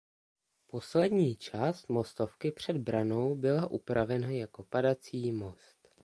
Poslední 0.67 1.35
část 1.35 1.89
mostovky 1.89 2.51
před 2.51 2.77
branou 2.77 3.35
byla 3.35 3.67
upravena 3.67 4.29
jako 4.29 4.63
padací 4.63 5.31
most. 5.31 5.89